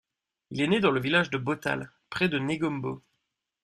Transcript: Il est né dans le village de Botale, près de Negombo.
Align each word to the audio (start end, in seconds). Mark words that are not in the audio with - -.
Il 0.49 0.61
est 0.61 0.67
né 0.67 0.79
dans 0.79 0.89
le 0.89 0.99
village 0.99 1.29
de 1.29 1.37
Botale, 1.37 1.91
près 2.09 2.27
de 2.27 2.39
Negombo. 2.39 3.03